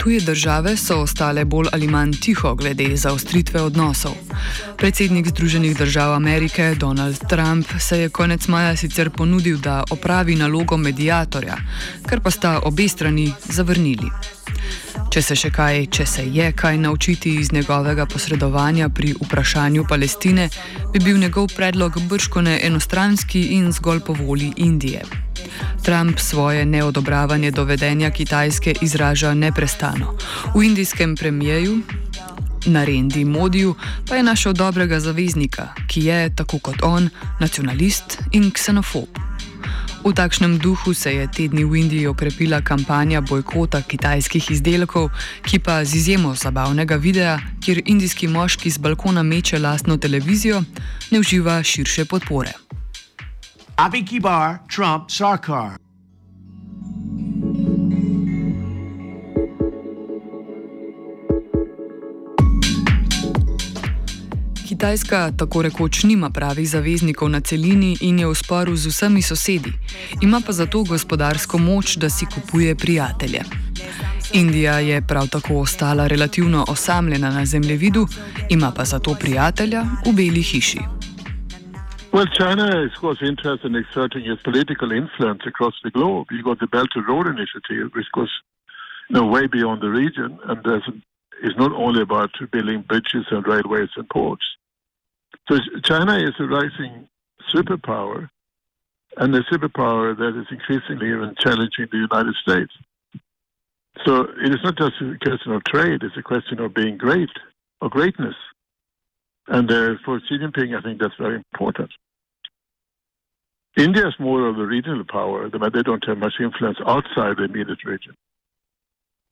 Tuje 0.02 0.20
države 0.20 0.76
so 0.76 0.96
ostale 1.00 1.44
bolj 1.44 1.68
ali 1.72 1.86
manj 1.86 2.12
tiho 2.12 2.54
glede 2.54 2.96
zaostritve 2.96 3.62
odnosov. 3.62 4.12
Predsednik 4.78 5.28
Združenih 5.28 5.76
držav 5.78 6.14
Amerike 6.14 6.74
Donald 6.78 7.18
Trump 7.28 7.66
se 7.80 7.98
je 7.98 8.08
konec 8.08 8.48
maja 8.48 8.76
sicer 8.76 9.10
ponudil, 9.10 9.58
da 9.58 9.84
opravi 9.90 10.34
nalogo 10.34 10.76
medijatorja, 10.76 11.56
kar 12.06 12.20
pa 12.20 12.30
sta 12.30 12.60
obe 12.64 12.88
strani 12.88 13.32
zavrnili. 13.44 14.10
Če 15.12 15.20
se 15.20 15.34
še 15.36 15.50
kaj, 15.52 15.78
če 15.92 16.04
se 16.08 16.22
je 16.32 16.46
kaj 16.56 16.78
naučiti 16.80 17.34
iz 17.36 17.50
njegovega 17.52 18.06
posredovanja 18.08 18.86
pri 18.88 19.10
vprašanju 19.20 19.84
Palestine, 19.84 20.46
bi 20.92 21.02
bil 21.04 21.18
njegov 21.20 21.50
predlog 21.52 21.98
brškone 22.08 22.54
enostranski 22.64 23.42
in 23.58 23.66
zgolj 23.76 24.00
po 24.06 24.16
volji 24.16 24.48
Indije. 24.56 25.02
Trump 25.84 26.16
svoje 26.18 26.64
neodobravanje 26.64 27.50
dovedenja 27.50 28.10
Kitajske 28.10 28.74
izraža 28.80 29.34
neprestano. 29.34 30.14
V 30.54 30.64
indijskem 30.64 31.12
premijeju 31.16 31.82
Narendi 32.66 33.24
Modiju 33.24 33.74
pa 34.08 34.16
je 34.16 34.22
našel 34.22 34.56
dobrega 34.56 35.00
zaveznika, 35.00 35.74
ki 35.92 36.06
je, 36.08 36.34
tako 36.36 36.58
kot 36.58 36.80
on, 36.82 37.10
nacionalist 37.40 38.16
in 38.32 38.48
ksenofob. 38.50 39.31
V 40.02 40.10
takšnem 40.10 40.58
duhu 40.58 40.94
se 40.94 41.14
je 41.14 41.26
tedni 41.30 41.62
v 41.64 41.78
Indiji 41.78 42.06
okrepila 42.10 42.58
kampanja 42.58 43.20
bojkota 43.22 43.82
kitajskih 43.86 44.50
izdelkov, 44.50 45.14
ki 45.46 45.62
pa 45.62 45.84
z 45.86 45.94
izjemo 45.94 46.34
zabavnega 46.34 46.98
videa, 46.98 47.38
kjer 47.62 47.86
indijski 47.86 48.26
moški 48.26 48.70
z 48.70 48.82
balkona 48.82 49.22
meče 49.22 49.62
lastno 49.62 49.96
televizijo, 49.96 50.64
ne 51.10 51.22
uživa 51.22 51.62
širše 51.62 52.04
podpore. 52.04 52.50
Abiki 53.78 54.18
bar, 54.20 54.58
Trump, 54.66 55.06
Sarkar. 55.10 55.81
Kitajska 64.82 65.30
tako 65.38 65.62
rekoč 65.62 66.04
nima 66.04 66.30
pravih 66.30 66.66
zaveznikov 66.68 67.28
na 67.30 67.40
celini 67.40 67.96
in 68.00 68.18
je 68.18 68.26
v 68.26 68.34
sporu 68.34 68.74
z 68.76 68.90
vsemi 68.90 69.22
sosedi, 69.22 69.70
ima 70.26 70.40
pa 70.46 70.52
zato 70.52 70.82
gospodarsko 70.82 71.58
moč, 71.58 71.94
da 72.02 72.10
si 72.10 72.26
kupuje 72.26 72.74
prijatelje. 72.74 73.40
Indija 74.34 74.74
je 74.78 74.96
prav 75.08 75.28
tako 75.30 75.60
ostala 75.62 76.06
relativno 76.06 76.64
osamljena 76.68 77.30
na 77.30 77.44
zemljevidu, 77.46 78.06
ima 78.50 78.72
pa 78.76 78.84
zato 78.84 79.14
prijatelja 79.20 79.82
v 80.06 80.12
Beli 80.16 80.42
hiši. 80.42 80.82
Well, 82.12 82.26
China 82.38 82.66
is, 82.84 82.90
of 82.96 83.00
course, 83.04 83.20
interested 83.32 83.70
in 83.70 83.76
exerting 83.84 84.24
its 84.32 84.42
political 84.42 84.90
influence 85.02 85.42
across 85.52 85.74
the 85.84 85.92
globe. 85.98 86.26
You've 86.34 86.48
got 86.50 86.58
the 86.58 86.70
Belt 86.76 86.92
and 86.98 87.06
Road 87.12 87.26
Initiative, 87.36 87.86
which 87.96 88.10
goes 88.18 88.32
you 89.08 89.14
know, 89.14 89.26
way 89.36 89.44
beyond 89.46 89.78
the 89.86 89.92
region, 90.02 90.30
and 90.48 90.58
is 91.48 91.56
not 91.56 91.72
only 91.84 92.02
about 92.02 92.30
building 92.54 92.80
bridges 92.90 93.26
and 93.30 93.46
railways 93.46 93.92
and 93.96 94.08
ports. 94.08 94.46
So 95.48 95.58
China 95.84 96.16
is 96.16 96.34
a 96.38 96.44
rising 96.44 97.08
superpower, 97.52 98.28
and 99.16 99.34
a 99.34 99.42
superpower 99.42 100.16
that 100.16 100.38
is 100.40 100.46
increasingly 100.50 101.08
even 101.08 101.34
challenging 101.38 101.88
the 101.90 101.98
United 101.98 102.34
States. 102.36 102.72
So 104.04 104.22
it 104.22 104.50
is 104.50 104.60
not 104.64 104.78
just 104.78 104.94
a 105.00 105.18
question 105.22 105.52
of 105.52 105.64
trade; 105.64 106.02
it's 106.02 106.16
a 106.16 106.22
question 106.22 106.60
of 106.60 106.74
being 106.74 106.96
great 106.96 107.30
or 107.80 107.88
greatness. 107.88 108.36
And 109.48 109.70
uh, 109.70 109.94
for 110.04 110.20
Xi 110.20 110.38
Jinping, 110.38 110.78
I 110.78 110.82
think 110.82 111.00
that's 111.00 111.14
very 111.18 111.42
important. 111.52 111.90
India 113.76 114.06
is 114.06 114.14
more 114.18 114.46
of 114.48 114.58
a 114.58 114.66
regional 114.66 115.04
power. 115.04 115.48
They 115.48 115.82
don't 115.82 116.06
have 116.06 116.18
much 116.18 116.34
influence 116.40 116.78
outside 116.86 117.38
the 117.38 117.44
immediate 117.44 117.84
region. 117.84 118.14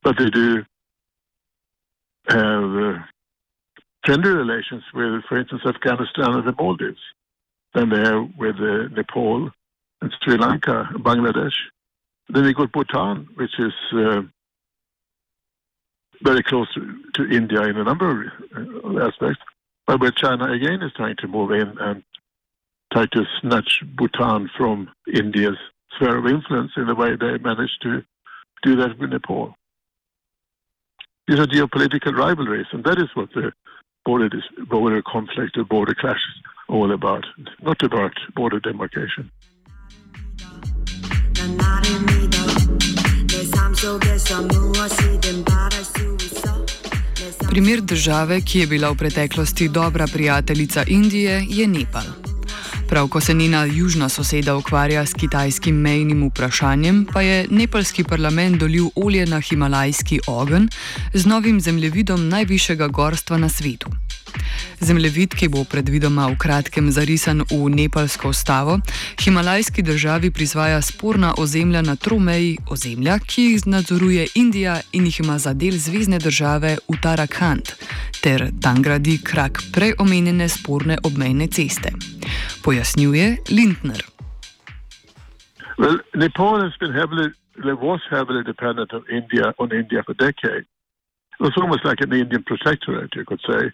But 0.02 0.16
they 0.18 0.30
do 0.30 0.64
have 2.28 2.64
uh, 2.64 2.98
friendly 4.04 4.30
relations 4.30 4.82
with, 4.94 5.22
for 5.28 5.38
instance, 5.38 5.62
Afghanistan 5.66 6.34
and 6.34 6.46
the 6.46 6.54
Maldives 6.58 7.00
than 7.74 7.90
they 7.90 8.00
have 8.00 8.28
with 8.36 8.56
uh, 8.56 8.88
Nepal 8.94 9.50
and 10.00 10.14
Sri 10.22 10.36
Lanka, 10.36 10.88
and 10.90 11.04
Bangladesh. 11.04 11.54
Then 12.28 12.44
we 12.44 12.54
got 12.54 12.72
Bhutan, 12.72 13.28
which 13.34 13.58
is 13.58 13.72
uh, 13.92 14.22
very 16.22 16.42
close 16.42 16.72
to, 16.74 17.02
to, 17.14 17.30
India 17.30 17.62
in 17.62 17.76
a 17.76 17.84
number 17.84 18.32
of 18.54 18.96
uh, 18.96 19.06
aspects, 19.06 19.40
but 19.86 20.00
where 20.00 20.10
China 20.10 20.50
again 20.50 20.82
is 20.82 20.92
trying 20.94 21.16
to 21.16 21.28
move 21.28 21.50
in 21.50 21.76
and 21.78 22.02
try 22.92 23.06
to 23.06 23.24
snatch 23.40 23.82
Bhutan 23.96 24.50
from 24.56 24.90
India's 25.12 25.58
sphere 25.94 26.18
of 26.18 26.26
influence 26.26 26.72
in 26.76 26.86
the 26.86 26.94
way 26.94 27.16
they 27.16 27.38
managed 27.38 27.82
to 27.82 28.02
do 28.62 28.76
that 28.76 28.98
with 28.98 29.10
Nepal. 29.10 29.54
These 31.26 31.38
are 31.38 31.46
geopolitical 31.46 32.16
rivalries, 32.16 32.66
and 32.72 32.84
that 32.84 32.98
is 32.98 33.08
what 33.14 33.32
the 33.34 33.52
border, 34.10 34.30
border 34.68 35.02
conflict 35.14 35.56
or 35.56 35.64
border 35.64 35.94
clash 36.00 36.22
is 36.30 36.42
all 36.68 36.90
about, 36.98 37.24
not 37.62 37.80
about 37.82 38.14
border 38.34 38.60
demarcation. 38.68 39.30
Pri 47.38 47.48
Primer 47.50 47.80
države, 47.80 48.40
ki 48.40 48.58
je 48.58 48.66
bila 48.66 48.90
v 48.90 48.96
preteklosti 48.96 49.68
dobra 49.68 50.06
prijateljica 50.12 50.84
Indije, 50.86 51.46
je 51.48 51.66
Nepal. 51.66 52.29
Prav 52.90 53.08
ko 53.08 53.20
se 53.20 53.34
njena 53.34 53.64
južna 53.64 54.08
soseda 54.08 54.56
ukvarja 54.56 55.06
s 55.06 55.14
kitajskim 55.14 55.74
mejnim 55.74 56.28
vprašanjem, 56.28 57.06
pa 57.12 57.22
je 57.22 57.46
nepalski 57.50 58.04
parlament 58.04 58.56
dolil 58.56 58.88
olje 58.94 59.26
na 59.26 59.40
himalajski 59.40 60.20
ogenj 60.26 60.66
z 61.14 61.26
novim 61.26 61.60
zemljevidom 61.60 62.28
najvišjega 62.28 62.88
gorstva 62.88 63.38
na 63.38 63.48
svetu. 63.48 63.90
Zemljevid, 64.80 65.34
ki 65.34 65.48
bo 65.48 65.64
predvidoma 65.64 66.26
v 66.32 66.36
kratkem 66.40 66.90
zarisan 66.90 67.42
v 67.50 67.68
nepalsko 67.70 68.28
ustavo, 68.28 68.78
himalajski 69.20 69.82
državi 69.82 70.30
prizvaja 70.30 70.82
sporna 70.82 71.34
ozemlja 71.38 71.82
na 71.82 71.96
tromeji 71.96 72.58
ozemlja, 72.70 73.18
ki 73.18 73.42
jih 73.42 73.66
nadzoruje 73.66 74.26
Indija 74.34 74.80
in 74.92 75.04
jih 75.06 75.20
ima 75.20 75.38
za 75.38 75.52
del 75.52 75.76
zvezdne 75.78 76.18
države 76.18 76.76
Uttarakhand, 76.88 77.74
ter 78.22 78.48
tam 78.62 78.82
gradi 78.82 79.18
krak 79.24 79.62
prej 79.72 79.94
omenjene 79.98 80.48
sporne 80.48 80.98
obmejne 81.04 81.46
ceste. 81.46 81.92
Pojasnjuje 82.64 83.36
Lindner. 83.50 84.02
Well, 85.78 85.98
Nepal 86.14 86.60
has 86.60 86.76
been 86.80 86.92
heavily, 86.92 87.32
was 87.64 88.00
heavily 88.10 88.44
dependent 88.44 88.92
on 88.92 89.02
India, 89.10 89.54
on 89.58 89.72
India 89.72 90.02
for 90.04 90.14
decades. 90.14 90.68
It 91.40 91.42
was 91.42 91.56
almost 91.56 91.84
like 91.84 92.00
an 92.02 92.12
Indian 92.12 92.42
protectorate, 92.42 93.14
you 93.16 93.24
could 93.24 93.40
say. 93.40 93.72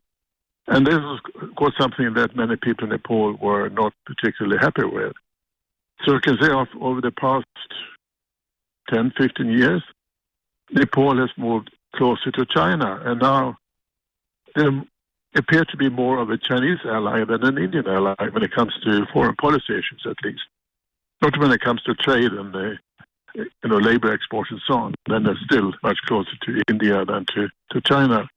And 0.68 0.86
this 0.86 0.94
was, 0.94 1.20
of 1.42 1.54
course, 1.54 1.74
something 1.78 2.14
that 2.14 2.34
many 2.34 2.56
people 2.56 2.84
in 2.84 2.90
Nepal 2.90 3.34
were 3.34 3.68
not 3.68 3.92
particularly 4.04 4.58
happy 4.58 4.84
with. 4.84 5.12
So 6.04 6.14
you 6.14 6.20
can 6.20 6.36
say 6.40 6.50
over 6.50 7.00
the 7.00 7.12
past 7.12 7.46
10, 8.90 9.12
15 9.16 9.46
years, 9.46 9.82
Nepal 10.70 11.16
has 11.18 11.30
moved 11.36 11.70
closer 11.94 12.30
to 12.32 12.46
China. 12.46 13.00
And 13.04 13.20
now 13.20 13.56
they 14.54 14.66
appear 15.36 15.64
to 15.64 15.76
be 15.76 15.88
more 15.88 16.18
of 16.18 16.30
a 16.30 16.38
Chinese 16.38 16.78
ally 16.84 17.24
than 17.24 17.44
an 17.44 17.58
Indian 17.58 17.86
ally 17.86 18.14
when 18.32 18.42
it 18.42 18.52
comes 18.52 18.74
to 18.84 19.06
foreign 19.12 19.36
policy 19.36 19.72
issues, 19.72 20.04
at 20.04 20.16
least. 20.24 20.42
Not 21.22 21.38
when 21.38 21.52
it 21.52 21.60
comes 21.60 21.82
to 21.84 21.94
trade 21.94 22.32
and 22.32 22.52
the 22.52 22.78
you 23.34 23.68
know, 23.68 23.76
labor 23.76 24.12
exports 24.12 24.50
and 24.50 24.60
so 24.66 24.74
on. 24.74 24.94
Then 25.08 25.24
they're 25.24 25.38
still 25.44 25.72
much 25.82 25.98
closer 26.06 26.30
to 26.42 26.62
India 26.68 27.04
than 27.04 27.26
to, 27.34 27.48
to 27.72 27.80
China. 27.82 28.28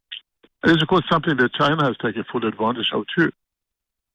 And 0.64 0.74
it's, 0.74 0.82
of 0.82 0.88
course, 0.88 1.06
something 1.10 1.38
that 1.38 1.54
China 1.54 1.86
has 1.86 1.96
taken 1.98 2.26
full 2.32 2.46
advantage 2.46 2.90
of, 2.94 3.06
too. 3.16 3.32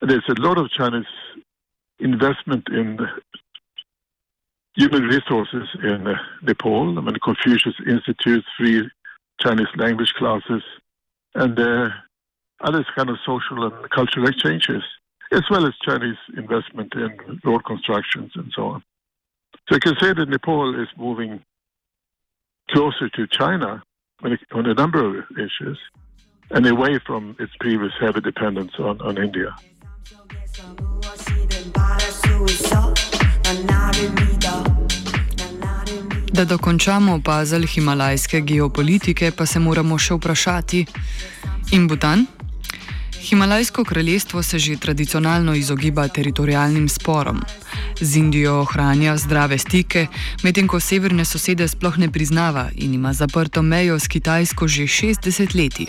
And 0.00 0.10
there's 0.10 0.28
a 0.28 0.40
lot 0.40 0.58
of 0.58 0.70
Chinese 0.70 1.06
investment 1.98 2.64
in 2.70 2.98
human 4.76 5.04
resources 5.04 5.68
in 5.82 6.06
uh, 6.06 6.14
Nepal. 6.42 6.98
I 6.98 7.00
mean, 7.00 7.16
Confucius 7.22 7.74
Institute, 7.86 8.44
free 8.58 8.90
Chinese 9.40 9.68
language 9.76 10.12
classes, 10.18 10.62
and 11.34 11.58
uh, 11.58 11.88
other 12.60 12.84
kind 12.94 13.08
of 13.08 13.16
social 13.24 13.64
and 13.64 13.90
cultural 13.90 14.28
exchanges, 14.28 14.82
as 15.32 15.42
well 15.50 15.66
as 15.66 15.72
Chinese 15.82 16.18
investment 16.36 16.92
in 16.94 17.40
road 17.44 17.64
constructions 17.64 18.32
and 18.34 18.52
so 18.54 18.66
on. 18.66 18.82
So 19.68 19.76
you 19.76 19.80
can 19.80 19.94
say 20.00 20.12
that 20.12 20.28
Nepal 20.28 20.80
is 20.80 20.88
moving 20.98 21.42
closer 22.70 23.08
to 23.08 23.26
China 23.26 23.82
on 24.22 24.66
a 24.66 24.74
number 24.74 25.04
of 25.04 25.24
issues 25.32 25.78
and 26.50 26.66
away 26.66 26.98
from 27.06 27.36
its 27.38 27.52
previous 27.60 27.92
heavy 28.00 28.20
dependence 28.20 28.72
on, 28.78 29.00
on 29.00 29.18
India. 29.18 29.54
Da 36.32 36.44
dokončamo 36.44 37.20
puzzle 37.20 37.66
himalajske 37.66 38.40
geopolitike, 38.40 39.30
pa 39.30 39.46
se 39.46 39.58
moramo 39.58 39.98
še 39.98 40.14
vprašati: 40.14 40.86
in 41.72 41.88
Bhutan? 41.88 42.26
Himalajsko 43.24 43.84
kraljestvo 43.84 44.42
se 44.42 44.58
že 44.58 44.76
tradicionalno 44.76 45.54
izogiba 45.54 46.08
teritorijalnim 46.08 46.88
sporom. 46.88 47.40
Z 48.00 48.16
Indijo 48.16 48.60
ohranja 48.60 49.16
zdrave 49.16 49.58
stike, 49.58 50.06
medtem 50.42 50.68
ko 50.68 50.80
severne 50.80 51.24
sosede 51.24 51.68
sploh 51.68 51.98
ne 51.98 52.10
priznava 52.12 52.68
in 52.74 52.94
ima 52.94 53.12
zaprto 53.12 53.62
mejo 53.62 53.98
s 53.98 54.08
Kitajsko 54.08 54.68
že 54.68 54.82
60 54.82 55.56
leti. 55.56 55.86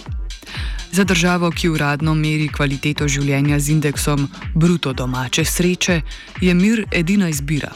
Za 0.92 1.04
državo, 1.04 1.52
ki 1.52 1.70
uradno 1.70 2.14
meri 2.14 2.48
kvaliteto 2.48 3.08
življenja 3.08 3.60
z 3.60 3.70
indeksom 3.70 4.28
bruto 4.56 4.94
domače 4.94 5.46
sreče, 5.46 6.02
je 6.42 6.54
mir 6.54 6.86
edina 6.92 7.30
izbira. 7.30 7.72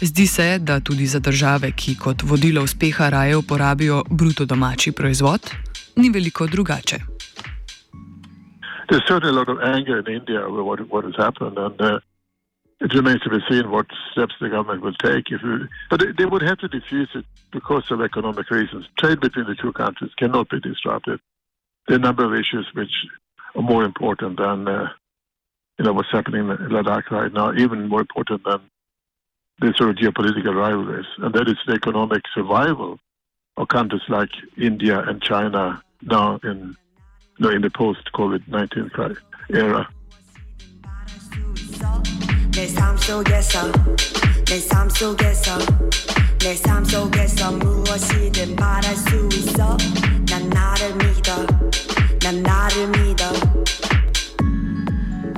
Zdi 0.00 0.26
se, 0.26 0.58
da 0.58 0.80
tudi 0.80 1.06
za 1.06 1.18
države, 1.18 1.72
ki 1.72 1.96
kot 1.96 2.22
vodilo 2.22 2.62
uspeha 2.62 3.08
raje 3.08 3.36
uporabijo 3.36 4.02
bruto 4.10 4.44
domači 4.44 4.92
proizvod, 4.92 5.40
ni 5.96 6.10
veliko 6.10 6.46
drugače. 6.46 6.98
There's 8.88 9.06
certainly 9.08 9.30
a 9.30 9.38
lot 9.40 9.48
of 9.48 9.58
anger 9.62 9.98
in 9.98 10.14
India 10.20 10.40
over 10.46 10.62
what, 10.62 10.80
what 10.92 11.04
has 11.04 11.16
happened, 11.16 11.58
and 11.58 11.80
uh, 11.80 11.98
it 12.80 12.92
remains 12.94 13.20
to 13.22 13.30
be 13.30 13.40
seen 13.48 13.70
what 13.70 13.86
steps 14.12 14.34
the 14.40 14.48
government 14.48 14.82
will 14.82 14.94
take. 14.94 15.24
If 15.30 15.42
we, 15.42 15.66
but 15.90 16.00
they, 16.00 16.12
they 16.18 16.26
would 16.26 16.42
have 16.42 16.58
to 16.58 16.68
diffuse 16.68 17.08
it 17.14 17.24
because 17.50 17.90
of 17.90 18.00
economic 18.00 18.50
reasons. 18.50 18.84
Trade 18.98 19.20
between 19.20 19.46
the 19.46 19.56
two 19.56 19.72
countries 19.72 20.12
cannot 20.18 20.48
be 20.50 20.60
disrupted. 20.60 21.18
There 21.86 21.96
are 21.96 21.98
a 21.98 22.02
number 22.02 22.24
of 22.24 22.34
issues 22.34 22.66
which 22.74 22.92
are 23.54 23.62
more 23.62 23.84
important 23.84 24.38
than 24.38 24.68
uh, 24.68 24.88
you 25.78 25.84
know 25.84 25.92
what's 25.92 26.10
happening 26.10 26.48
in 26.48 26.56
Ladakh 26.56 27.10
right 27.10 27.32
now, 27.32 27.52
even 27.54 27.88
more 27.88 28.00
important 28.00 28.42
than 28.44 28.60
the 29.60 29.72
sort 29.76 29.90
of 29.90 29.96
geopolitical 29.96 30.54
rivalries, 30.54 31.06
and 31.18 31.34
that 31.34 31.48
is 31.48 31.56
the 31.66 31.74
economic 31.74 32.22
survival 32.34 32.98
of 33.56 33.68
countries 33.68 34.02
like 34.08 34.30
India 34.58 35.00
and 35.00 35.22
China 35.22 35.82
now 36.02 36.38
in 36.42 36.76
you 37.38 37.46
know, 37.46 37.50
in 37.50 37.62
the 37.62 37.70
post 42.61 42.77
COVID 42.77 43.25
19 52.29 52.95
era. 53.19 53.31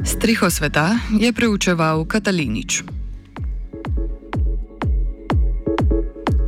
Striho 0.04 0.50
sveta 0.50 1.00
je 1.20 1.32
preučeval 1.34 2.06
Katalinič. 2.06 2.84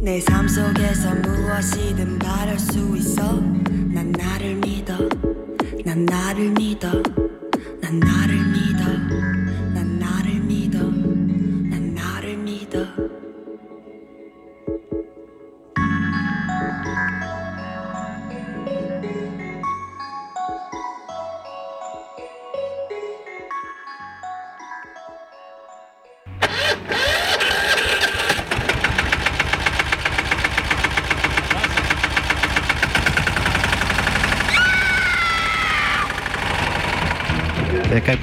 내 0.01 0.21
속에서 0.47 1.15
무엇이든 1.15 2.19
바랄 2.19 2.59
수 2.59 2.95
있어 2.95 3.41
난 3.89 4.11
나를 4.11 4.55
믿어 4.55 4.95
난 5.83 6.05
나를 6.05 6.51
믿어 6.51 6.91
난 7.81 7.99
나를 7.99 8.37
믿어 8.51 8.58